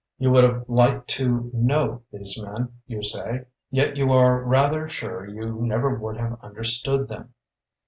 You 0.17 0.31
would 0.31 0.43
have 0.43 0.65
liked 0.67 1.09
to 1.11 1.51
know 1.53 2.01
these 2.11 2.41
men, 2.41 2.69
you 2.87 3.03
say; 3.03 3.45
yet 3.69 3.97
you 3.97 4.11
are 4.11 4.41
rather 4.41 4.89
sure 4.89 5.27
you 5.27 5.61
never 5.61 5.93
would 5.93 6.17
have 6.17 6.39
understood 6.41 7.07
them. 7.07 7.35